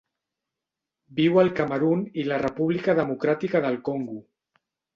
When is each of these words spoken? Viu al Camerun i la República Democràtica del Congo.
Viu 1.19 1.37
al 1.41 1.51
Camerun 1.59 2.01
i 2.23 2.27
la 2.31 2.41
República 2.47 2.99
Democràtica 3.03 3.65
del 3.69 3.81
Congo. 3.93 4.21